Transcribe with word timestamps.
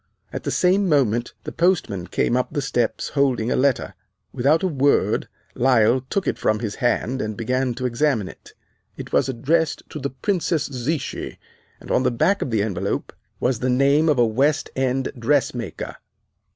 At 0.33 0.45
the 0.45 0.49
same 0.49 0.89
moment 0.89 1.33
the 1.43 1.51
postman 1.51 2.07
came 2.07 2.35
up 2.35 2.47
the 2.51 2.61
steps 2.63 3.09
holding 3.09 3.51
a 3.51 3.55
letter. 3.55 3.93
Without 4.33 4.63
a 4.63 4.67
word 4.67 5.27
Lyle 5.53 6.01
took 6.09 6.27
it 6.27 6.39
from 6.39 6.57
his 6.57 6.73
hand 6.77 7.21
and 7.21 7.37
began 7.37 7.75
to 7.75 7.85
examine 7.85 8.27
it. 8.27 8.55
It 8.97 9.13
was 9.13 9.29
addressed 9.29 9.83
to 9.89 9.99
the 9.99 10.09
Princess 10.09 10.65
Zichy, 10.67 11.37
and 11.79 11.91
on 11.91 12.01
the 12.01 12.09
back 12.09 12.41
of 12.41 12.49
the 12.49 12.63
envelope 12.63 13.13
was 13.39 13.59
the 13.59 13.69
name 13.69 14.09
of 14.09 14.17
a 14.17 14.25
West 14.25 14.71
End 14.75 15.11
dressmaker. 15.19 15.97